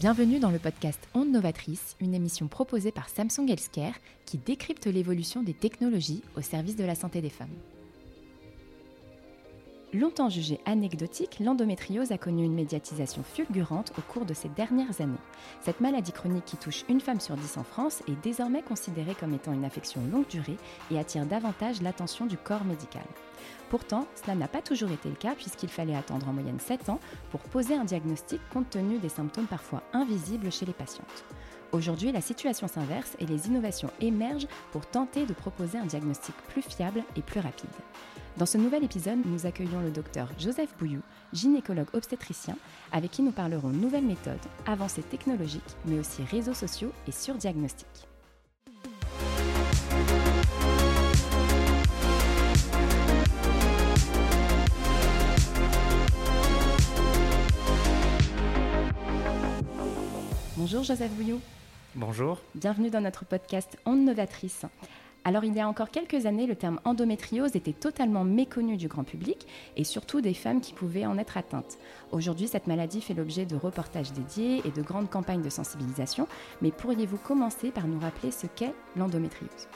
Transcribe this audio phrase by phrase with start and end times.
[0.00, 5.42] Bienvenue dans le podcast Onde Novatrice, une émission proposée par Samsung Healthcare qui décrypte l'évolution
[5.42, 7.48] des technologies au service de la santé des femmes.
[9.94, 15.16] Longtemps jugée anecdotique, l'endométriose a connu une médiatisation fulgurante au cours de ces dernières années.
[15.62, 19.32] Cette maladie chronique qui touche une femme sur dix en France est désormais considérée comme
[19.32, 20.58] étant une affection longue durée
[20.90, 23.04] et attire davantage l'attention du corps médical.
[23.70, 27.00] Pourtant, cela n'a pas toujours été le cas puisqu'il fallait attendre en moyenne 7 ans
[27.30, 31.24] pour poser un diagnostic compte tenu des symptômes parfois invisibles chez les patientes.
[31.72, 36.62] Aujourd'hui, la situation s'inverse et les innovations émergent pour tenter de proposer un diagnostic plus
[36.62, 37.70] fiable et plus rapide.
[38.38, 41.00] Dans ce nouvel épisode, nous accueillons le docteur Joseph Bouillou,
[41.32, 42.56] gynécologue obstétricien,
[42.92, 47.88] avec qui nous parlerons nouvelles méthodes, avancées technologiques, mais aussi réseaux sociaux et surdiagnostic.
[60.56, 61.40] Bonjour Joseph Bouillou.
[61.96, 62.40] Bonjour.
[62.54, 64.64] Bienvenue dans notre podcast Onde Novatrice.
[65.28, 69.04] Alors il y a encore quelques années, le terme endométriose était totalement méconnu du grand
[69.04, 71.76] public et surtout des femmes qui pouvaient en être atteintes.
[72.12, 76.26] Aujourd'hui, cette maladie fait l'objet de reportages dédiés et de grandes campagnes de sensibilisation,
[76.62, 79.68] mais pourriez-vous commencer par nous rappeler ce qu'est l'endométriose?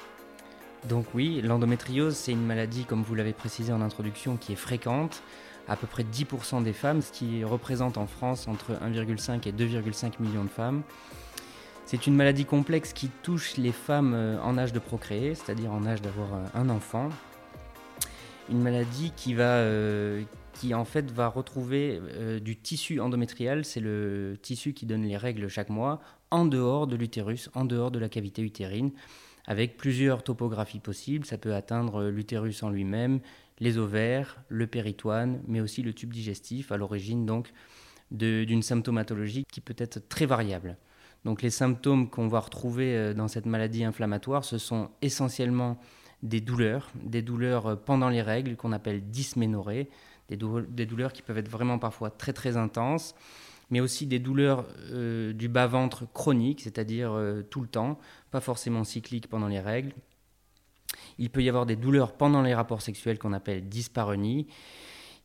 [0.89, 5.23] Donc oui, l'endométriose, c'est une maladie, comme vous l'avez précisé en introduction, qui est fréquente.
[5.69, 10.13] À peu près 10% des femmes, ce qui représente en France entre 1,5 et 2,5
[10.19, 10.83] millions de femmes.
[11.85, 15.85] C'est une maladie complexe qui touche les femmes euh, en âge de procréer, c'est-à-dire en
[15.85, 17.11] âge d'avoir euh, un enfant.
[18.51, 20.23] Une maladie qui va, euh,
[20.55, 22.01] qui en fait va retrouver
[22.41, 26.97] du tissu endométrial, c'est le tissu qui donne les règles chaque mois, en dehors de
[26.97, 28.91] l'utérus, en dehors de la cavité utérine,
[29.47, 31.25] avec plusieurs topographies possibles.
[31.25, 33.21] Ça peut atteindre l'utérus en lui-même,
[33.61, 37.53] les ovaires, le péritoine, mais aussi le tube digestif, à l'origine donc
[38.11, 40.77] d'une symptomatologie qui peut être très variable.
[41.25, 45.79] Donc les symptômes qu'on va retrouver euh, dans cette maladie inflammatoire, ce sont essentiellement
[46.23, 49.89] des douleurs, des douleurs euh, pendant les règles qu'on appelle dysménorrhées,
[50.29, 50.37] des,
[50.87, 53.15] douleurs qui peuvent être vraiment parfois très très intenses,
[53.71, 57.15] mais aussi des douleurs euh, du bas-ventre chroniques, c'est-à-dire
[57.51, 57.99] tout le temps,
[58.31, 59.93] pas forcément cycliques pendant les règles.
[61.19, 64.47] Il peut y avoir des douleurs pendant les rapports sexuels qu'on appelle dyspareunie.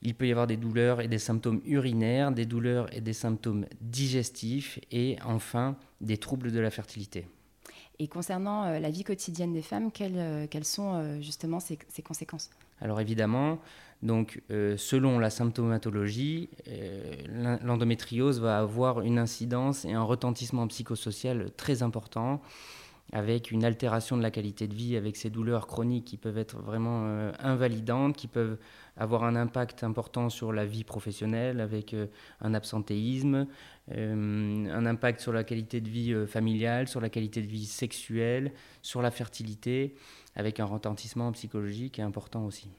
[0.02, 3.66] Il peut y avoir des douleurs et des symptômes urinaires, des douleurs et des symptômes
[3.82, 7.28] digestifs et enfin des troubles de la fertilité.
[8.00, 12.52] Et concernant euh, la vie quotidienne des femmes, quelles, euh, sont euh, justement ces, conséquences?
[12.80, 13.60] Alors évidemment,
[14.04, 16.50] donc, selon la symptomatologie,
[17.64, 22.40] l'endométriose va avoir une incidence et un retentissement psychosocial très important
[23.14, 26.58] avec une altération de la qualité de vie, avec ces douleurs chroniques qui peuvent être
[26.60, 28.58] vraiment euh, invalidantes, qui peuvent
[28.98, 32.08] avoir un impact important sur la vie professionnelle, avec euh,
[32.42, 33.48] un absentéisme,
[33.96, 38.52] euh, un impact sur la qualité de vie familiale, sur la qualité de vie sexuelle,
[38.82, 39.96] sur la fertilité,
[40.36, 42.70] avec un retentissement psychologique important aussi.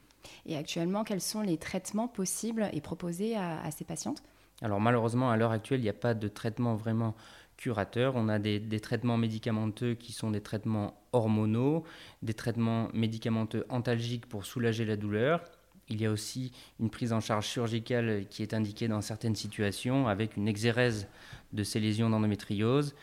[0.44, 4.22] Et actuellement, quels sont les traitements possibles et proposés à, à ces patientes?
[4.60, 7.14] Alors malheureusement, à l'heure actuelle, il n'y a pas de traitement vraiment
[7.58, 8.14] curateurs.
[8.16, 11.84] On a des, traitements médicamenteux qui sont des traitements hormonaux,
[12.22, 15.44] des traitements médicamenteux antalgiques pour soulager la douleur.
[15.90, 20.08] Il y a aussi une prise en charge chirurgicale qui est indiquée dans certaines situations
[20.08, 21.08] avec une exérèse
[21.52, 22.94] de ces lésions d'endométriose.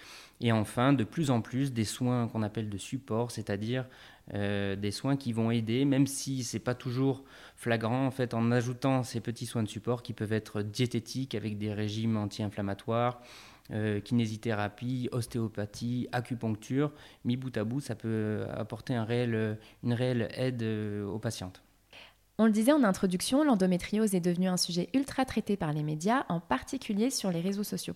[0.42, 3.86] Et enfin, de plus en plus, des soins qu'on appelle de support, c'est-à-dire
[4.34, 7.24] euh, des soins qui vont aider, même si ce n'est pas toujours
[7.56, 11.58] flagrant, en fait, en ajoutant ces petits soins de support qui peuvent être diététiques avec
[11.58, 13.22] des régimes anti-inflammatoires,
[13.72, 16.92] euh, kinésithérapie, ostéopathie, acupuncture,
[17.24, 21.64] mis bout à bout, ça peut apporter un réel, une réelle aide euh, aux patientes.
[22.38, 26.26] On le disait en introduction, l'endométriose est devenue un sujet ultra traité par les médias,
[26.28, 27.96] en particulier sur les réseaux sociaux.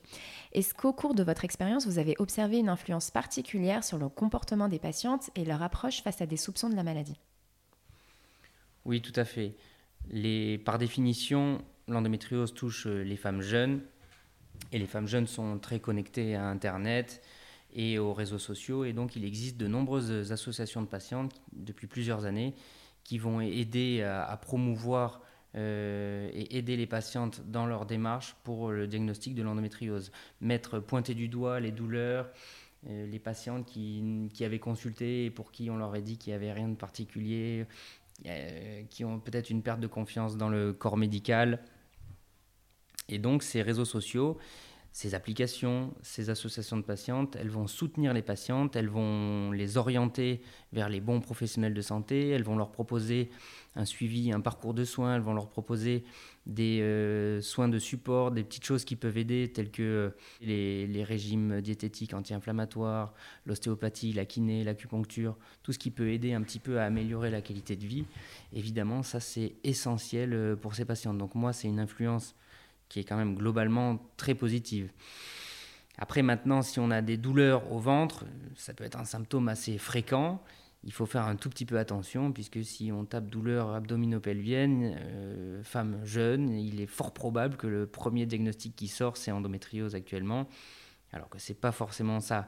[0.53, 4.69] Est-ce qu'au cours de votre expérience, vous avez observé une influence particulière sur le comportement
[4.69, 7.19] des patientes et leur approche face à des soupçons de la maladie?
[8.85, 9.57] Oui, tout à fait.
[10.09, 13.81] Les, par définition, l'endométriose touche euh, les femmes jeunes,
[14.71, 17.21] et les femmes jeunes sont très connectées à Internet
[17.73, 18.85] et aux réseaux sociaux.
[18.85, 22.53] Et donc, il existe de nombreuses associations de patientes depuis plusieurs années
[23.03, 25.21] qui vont aider à, promouvoir
[25.55, 30.11] euh, et aider les patientes dans leur démarche pour le diagnostic de l'endométriose.
[30.41, 32.29] Mettre, pointer du doigt les douleurs,
[32.87, 36.35] euh, les patientes qui, avaient consulté et pour qui on leur a dit qu'il n'y
[36.35, 37.65] avait rien de particulier,
[38.25, 41.59] euh, qui ont peut-être une perte de confiance dans le corps médical.
[43.09, 44.37] Et donc ces réseaux sociaux,
[44.91, 50.41] ces applications, ces associations de patientes, elles vont soutenir les patientes, elles vont les orienter
[50.73, 53.29] vers les bons professionnels de santé, elles vont leur proposer
[53.75, 56.03] un suivi, un parcours de soins, elles vont leur proposer
[56.47, 60.09] des euh, soins de support, des petites choses qui peuvent aider, telles que euh,
[60.41, 63.13] les, les, régimes diététiques anti-inflammatoires,
[63.45, 67.41] l'ostéopathie, la kiné, l'acupuncture, tout ce qui peut aider un petit peu à améliorer la
[67.41, 68.05] qualité de vie.
[68.53, 71.19] Évidemment, ça c'est essentiel euh, pour ces patientes.
[71.19, 72.35] Donc moi, c'est une influence
[72.89, 74.91] qui est quand même globalement très positive.
[75.97, 78.25] Après, maintenant, si on a des douleurs au ventre,
[78.55, 80.41] ça peut être un symptôme assez fréquent.
[80.85, 85.63] Il faut faire un tout petit peu attention, puisque si on tape douleur abdominopelvienne, euh,
[85.63, 90.47] femme jeune, il est fort probable que le premier diagnostic qui sort, c'est endométriose actuellement,
[91.11, 92.47] alors que ce n'est pas forcément ça.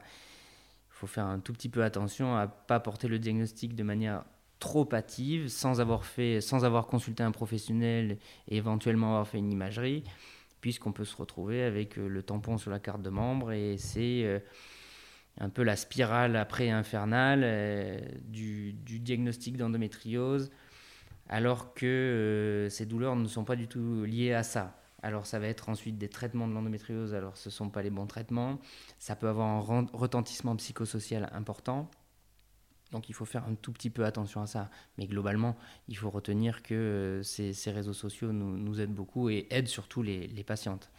[0.88, 3.82] Il faut faire un tout petit peu attention à ne pas porter le diagnostic de
[3.82, 4.24] manière
[4.62, 9.50] trop hâtive, sans avoir, fait, sans avoir consulté un professionnel et éventuellement avoir fait une
[9.50, 10.04] imagerie,
[10.60, 14.22] puisqu'on peut se retrouver avec euh, le tampon sur la carte de membre et c'est
[14.22, 14.38] euh,
[15.40, 20.52] un peu la spirale après infernale euh, du, diagnostic d'endométriose,
[21.28, 24.78] alors que ces douleurs ne sont pas du tout liées à ça.
[25.02, 27.90] Alors ça va être ensuite des traitements de l'endométriose, alors ce ne sont pas les
[27.90, 28.60] bons traitements,
[29.00, 31.90] ça peut avoir un retentissement psychosocial important.
[32.92, 34.70] Donc il faut faire un tout petit peu attention à ça.
[34.98, 35.56] Mais globalement,
[35.88, 40.44] il faut retenir que euh, ces, réseaux sociaux nous, aident beaucoup et aident surtout les,
[40.46, 40.90] patientes.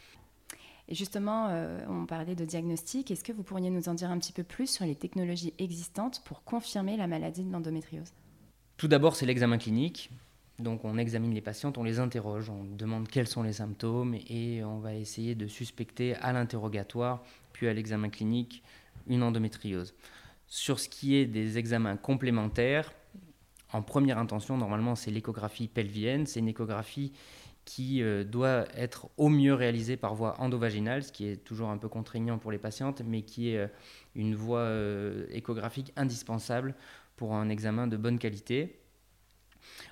[0.90, 3.12] Et justement, euh, on parlait de diagnostic.
[3.12, 6.22] Est-ce que vous pourriez nous en dire un petit peu plus sur les technologies existantes
[6.25, 8.12] pour confirmer la maladie de l'endométriose?
[8.78, 10.10] Tout d'abord, c'est l'examen clinique.
[10.60, 14.63] Donc on examine les patientes, on les interroge, on demande quels sont les symptômes et
[14.63, 17.24] on va essayer de suspecter à l'interrogatoire,
[17.54, 18.63] puis à l'examen clinique,
[19.07, 19.95] une endométriose.
[20.56, 22.94] Sur ce qui est des examens complémentaires,
[23.72, 26.28] en première intention, normalement, c'est l'échographie pelvienne.
[26.28, 27.12] C'est une échographie
[27.66, 31.80] qui euh, doit être au mieux réalisée par voie endovaginale, ce qui est toujours un
[31.80, 33.68] peu contraignant pour les patientes, mais qui est euh,
[34.14, 36.76] une voie euh, échographique indispensable
[37.16, 38.80] pour un examen de bonne qualité.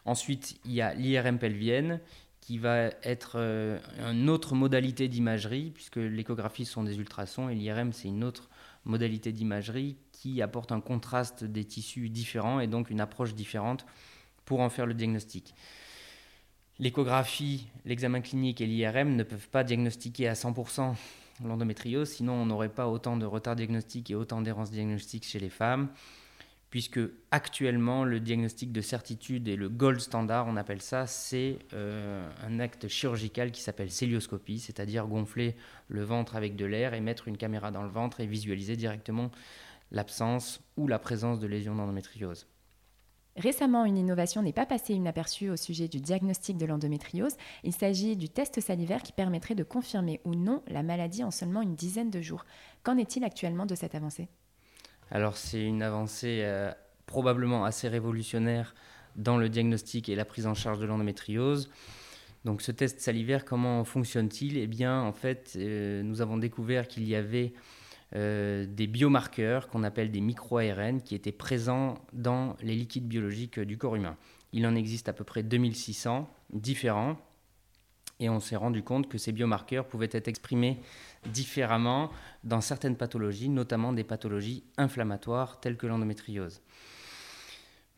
[0.06, 2.02] Ensuite, il y a l'IRM pelvienne,
[2.40, 3.38] qui va être
[4.00, 8.50] une autre modalité d'imagerie, puisque l'échographie sont des ultrasons et l'IRM, c'est une autre
[8.86, 13.86] modalité d'imagerie qui apporte un contraste des tissus différents et donc une approche différente
[14.46, 15.54] pour en faire le diagnostic.
[16.80, 20.96] L'échographie, l'examen clinique et l'IRM ne peuvent pas diagnostiquer à 100%
[21.44, 25.50] l'endométriose, sinon on n'aurait pas autant de retard diagnostique et autant d'errance diagnostique chez les
[25.50, 25.90] femmes
[26.72, 27.02] puisque
[27.32, 32.60] actuellement le diagnostic de certitude et le gold standard, on appelle ça, c'est euh, un
[32.60, 35.56] acte chirurgical qui s'appelle célioscopie, c'est-à-dire gonfler
[35.90, 39.32] le ventre avec de l'air et mettre une caméra dans le ventre et visualiser directement
[39.92, 42.48] l'absence ou la présence de lésions d'endométriose.
[43.36, 47.36] Récemment, une innovation n'est pas passée inaperçue au sujet du diagnostic de l'endométriose.
[47.64, 51.62] Il s'agit du test salivaire qui permettrait de confirmer ou non la maladie en seulement
[51.62, 52.46] une dizaine de jours.
[52.84, 54.30] Qu'en est-il actuellement de cette avancée?
[55.12, 56.72] Alors c'est une avancée euh,
[57.06, 58.74] probablement assez révolutionnaire
[59.18, 61.70] dans le diagnostic et la prise en charge de l'endométriose.
[62.46, 64.58] Donc ce test salivaire, comment fonctionne-t-il?
[64.58, 67.54] Eh bien en fait, euh, nous avons découvert qu'il y avait
[68.16, 73.78] euh, des biomarqueurs qu'on appelle des micro-ARN qui étaient présents dans les liquides biologiques du
[73.78, 74.18] corps humain.
[74.54, 77.18] Il en existe à peu près 2600 différents
[78.22, 80.80] et on s'est rendu compte que ces biomarqueurs pouvaient être exprimés
[81.26, 82.12] différemment
[82.44, 86.62] dans certaines pathologies, notamment des pathologies inflammatoires telles que l'endométriose.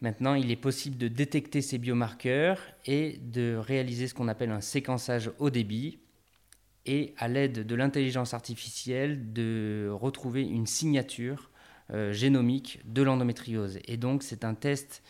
[0.02, 4.62] Maintenant, il est possible de détecter ces biomarqueurs et de réaliser ce qu'on appelle un
[4.62, 6.00] séquençage haut débit
[6.86, 11.50] et à l'aide de l'intelligence artificielle de retrouver une signature
[11.92, 13.80] euh, génomique de l'endométriose.
[13.86, 15.04] Et donc c'est un test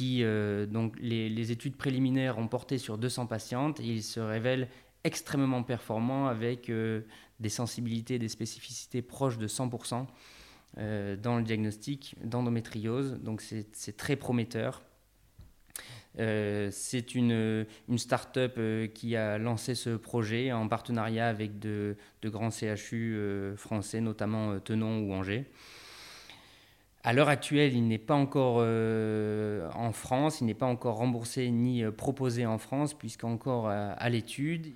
[0.00, 4.68] euh, donc les, études préliminaires ont porté sur 200 patientes et il se révèle
[5.04, 7.02] extrêmement performant avec euh,
[7.40, 10.06] des sensibilités, des spécificités proches de 100%
[10.78, 13.18] euh, dans le diagnostic d'endométriose.
[13.22, 14.82] Donc c'est très prometteur.
[16.16, 18.58] c'est une, une start-up
[18.94, 23.16] qui a lancé ce projet en partenariat avec de, de grands CHU
[23.56, 25.46] français, notamment Tenon ou Angers.
[27.02, 31.50] À l'heure actuelle, il n'est pas encore euh, en France, il n'est pas encore remboursé
[31.50, 34.74] ni euh, proposé en France, puisqu'encore à, à l'étude.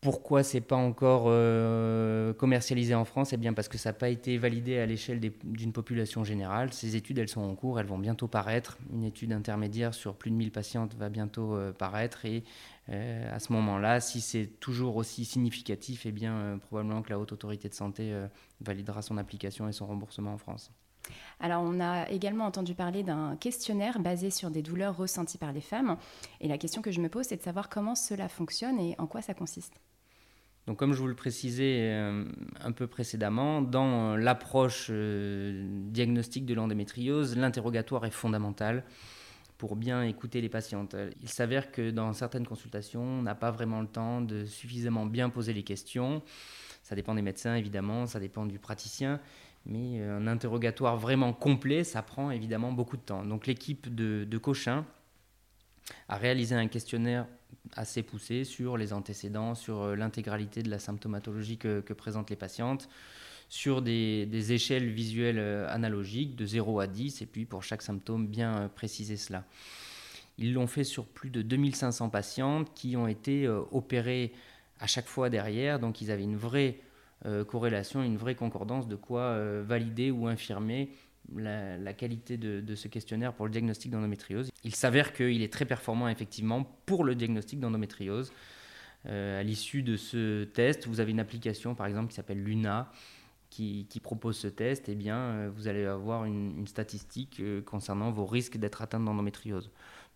[0.00, 3.34] Pourquoi c'est pas encore euh, commercialisé en France?
[3.34, 6.72] Eh bien parce que ça n'a pas été validé à l'échelle d'une population générale.
[6.72, 8.78] Ces études, elles sont en cours, elles vont bientôt paraître.
[8.94, 12.44] Une étude intermédiaire sur plus de 1000 patientes va bientôt paraître et
[12.88, 17.68] à ce moment-là, si c'est toujours aussi significatif, eh bien probablement que la haute autorité
[17.68, 18.12] de santé
[18.62, 20.72] validera son application et son remboursement en France.
[21.40, 25.60] Alors, on a également entendu parler d'un questionnaire basé sur des douleurs ressenties par les
[25.60, 25.96] femmes.
[26.40, 29.06] Et la question que je me pose, c'est de savoir comment cela fonctionne et en
[29.06, 29.80] quoi ça consiste.
[30.66, 32.24] Donc comme je vous le précisais euh,
[32.60, 38.84] un peu précédemment, dans l'approche euh, diagnostique de l'endométriose, l'interrogatoire est fondamental
[39.58, 40.96] pour bien écouter les patientes.
[41.20, 45.28] Il s'avère que dans certaines consultations, on n'a pas vraiment le temps de suffisamment bien
[45.28, 46.22] poser les questions.
[46.82, 49.20] Ça dépend des médecins évidemment, ça dépend du praticien,
[49.66, 53.24] mais un interrogatoire vraiment complet, ça prend évidemment beaucoup de temps.
[53.24, 54.84] Donc l'équipe de, de Cochin
[56.08, 57.26] a réalisé un questionnaire
[57.74, 62.88] assez poussé sur les antécédents, sur euh, l'intégralité de la symptomatologie que, présentent les patientes,
[63.48, 68.26] sur des, échelles visuelles euh, analogiques de 0 à 10, et puis pour chaque symptôme,
[68.26, 69.44] bien euh, préciser cela.
[70.38, 74.32] Ils l'ont fait sur plus de 2500 patientes qui ont été opérées
[74.78, 76.80] à chaque fois derrière, donc ils avaient une vraie
[77.48, 80.90] corrélation, une vraie concordance de quoi valider ou infirmer
[81.36, 84.50] la, qualité de, ce questionnaire pour le diagnostic d'endométriose.
[84.64, 88.32] Il s'avère qu'il est très performant effectivement pour le diagnostic d'endométriose.
[89.06, 92.90] Euh, à l'issue de ce test, vous avez une application par exemple qui s'appelle Luna
[93.48, 94.88] qui, propose ce test.
[94.88, 99.70] Eh bien, euh, vous allez avoir une, statistique euh, concernant vos risques d'être atteinte d'endométriose.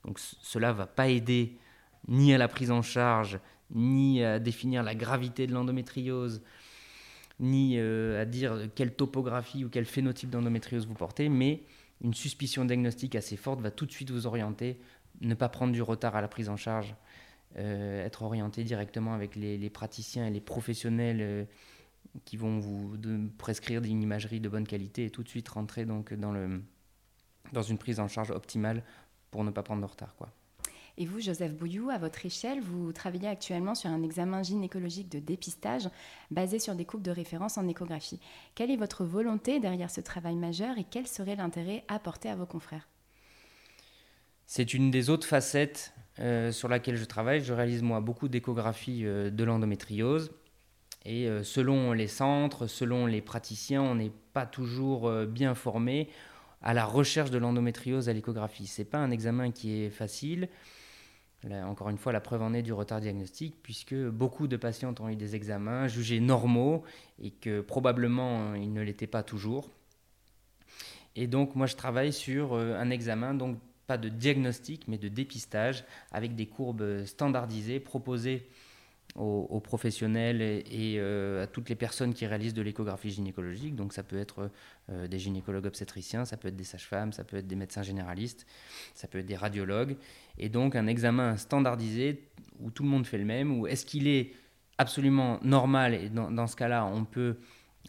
[0.05, 1.59] Donc cela ne va pas aider
[2.07, 6.43] ni à la prise en charge, ni à définir la gravité de l'endométriose,
[7.41, 11.63] ni euh, à dire quelle topographie ou quel phénotype d'endométriose vous portez, mais
[12.01, 14.81] une suspicion diagnostique assez forte va tout de suite vous orienter,
[15.21, 16.95] ne pas prendre du retard à la prise en charge,
[17.57, 21.45] euh, être orienté directement avec les, praticiens et les professionnels euh,
[22.25, 22.97] qui vont vous
[23.39, 26.63] prescrire une imagerie de bonne qualité et tout de suite rentrer donc dans, le,
[27.53, 28.83] dans une prise en charge optimale
[29.31, 30.15] pour ne pas prendre de retard.
[30.17, 30.33] Quoi.
[30.97, 35.19] Et vous, Joseph Bouillou, à votre échelle, vous travaillez actuellement sur un examen gynécologique de
[35.19, 35.89] dépistage
[36.31, 38.21] basé sur des coupes de référence en échographie.
[38.55, 42.47] Quelle est votre volonté derrière ce travail majeur et quel serait l'intérêt apporté à vos
[42.47, 42.89] confrères?
[44.47, 47.43] C'est une des autres facettes euh, sur laquelle je travaille.
[47.43, 50.31] Je réalise moi beaucoup d'échographies euh, de l'endométriose.
[51.05, 56.09] Et euh, selon les centres, selon les praticiens, on n'est pas toujours bien formé
[56.63, 58.69] à la recherche de l'endométriose à l'échographie.
[58.69, 60.49] Ce n'est pas un examen qui est facile
[61.53, 65.09] encore une fois, la preuve en est du retard diagnostique, puisque beaucoup de patientes ont
[65.09, 66.85] eu des examens jugés normaux
[67.23, 69.71] et que probablement ils ne l'étaient pas toujours.
[71.17, 75.09] Et donc, moi, je travaille sur euh, un examen, donc pas de diagnostic, mais de
[75.09, 78.49] dépistage, avec des courbes standardisées proposées
[79.15, 83.77] aux, professionnels et, euh, à toutes les personnes qui réalisent de l'échographie gynécologique.
[83.77, 84.51] Donc ça peut être
[84.91, 88.45] euh, des gynécologues obstétriciens, ça peut être des sages-femmes, ça peut être des médecins généralistes,
[88.95, 89.97] ça peut être des radiologues.
[90.39, 92.25] Et donc un examen standardisé
[92.59, 94.33] où tout le monde fait le même, ou est-ce qu'il est
[94.79, 97.37] absolument normal, et dans, dans ce cas-là, on peut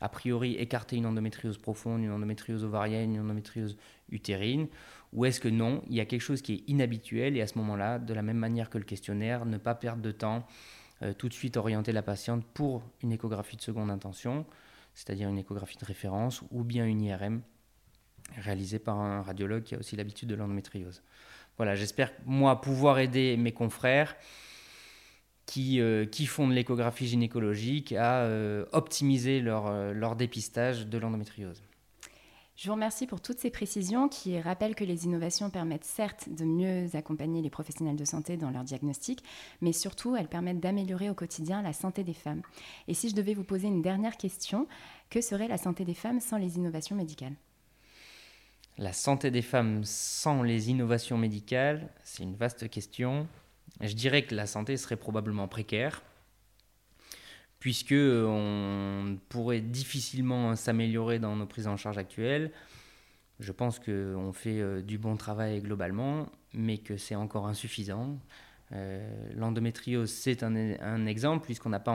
[0.01, 3.77] a priori écarter une endométriose profonde, une endométriose ovarienne, une endométriose
[4.11, 4.67] utérine,
[5.13, 7.57] ou est-ce que non, il y a quelque chose qui est inhabituel et à ce
[7.57, 10.45] moment-là, de la même manière que le questionnaire, ne pas perdre de temps,
[11.01, 14.45] euh, tout de suite orienter la patiente pour une échographie de seconde intention,
[14.93, 17.41] c'est-à-dire une échographie de référence, ou bien une IRM
[18.37, 21.03] réalisée par un radiologue qui a aussi l'habitude de l'endométriose.
[21.57, 24.15] Voilà, j'espère moi pouvoir aider mes confrères
[25.45, 31.61] qui, euh, qui font de l'échographie gynécologique à euh, optimiser leur, leur dépistage de l'endométriose.
[32.55, 36.45] Je vous remercie pour toutes ces précisions qui rappellent que les innovations permettent certes de
[36.45, 39.23] mieux accompagner les professionnels de santé dans leur diagnostic,
[39.59, 42.43] mais surtout elles permettent d'améliorer au quotidien la santé des femmes.
[42.87, 44.67] Et si je devais vous poser une dernière question,
[45.09, 47.35] que serait la santé des femmes sans les innovations médicales?
[48.77, 53.27] La santé des femmes sans les innovations médicales, c'est une vaste question.
[53.81, 56.03] Je dirais que la santé serait probablement précaire
[57.65, 62.51] puisque on pourrait difficilement s'améliorer dans nos prises en charge actuelles.
[63.39, 68.19] Je pense qu'on fait euh, du bon travail globalement, mais que c'est encore insuffisant.
[68.71, 71.91] Euh, l'endométriose, c'est un, exemple, puisqu'on n'a pas,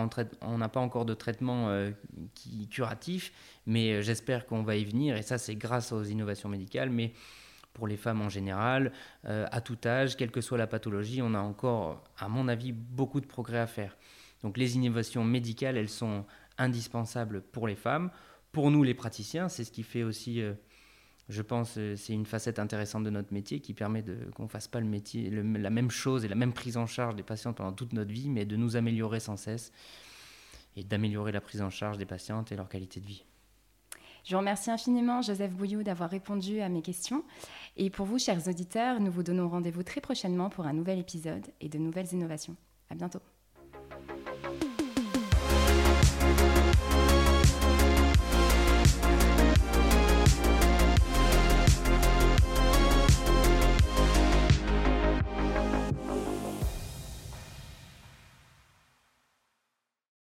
[0.81, 1.93] encore de traitement euh,
[2.35, 3.33] qui, curatif,
[3.65, 7.12] mais j'espère qu'on va y venir, et ça c'est grâce aux innovations médicales, mais
[7.75, 8.91] pour les femmes en général,
[9.23, 13.21] à tout âge, quelle que soit la pathologie, on a encore, à mon avis, beaucoup
[13.21, 13.97] de progrès à faire.
[14.42, 16.25] Donc les innovations médicales, elles sont
[16.59, 18.11] indispensables pour les femmes.
[18.52, 20.54] Pour nous, les praticiens, c'est ce qui fait aussi, euh,
[21.28, 24.04] je pense, euh, c'est une facette intéressante de notre métier qui permet
[24.35, 27.14] qu'on ne fasse pas le métier, la même chose et la même prise en charge
[27.14, 29.73] des patientes pendant toute notre vie, mais de nous améliorer sans cesse
[30.76, 33.25] et d'améliorer la prise en charge des patientes et leur qualité de vie.
[34.25, 37.25] Je vous remercie infiniment, Joseph Bouillou, d'avoir répondu à mes questions.
[37.76, 41.47] Et pour vous, chers auditeurs, nous vous donnons rendez-vous très prochainement pour un nouvel épisode
[41.61, 42.56] et de nouvelles innovations.
[42.90, 43.20] À bientôt.